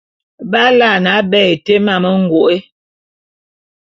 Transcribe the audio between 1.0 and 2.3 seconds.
aba été mamə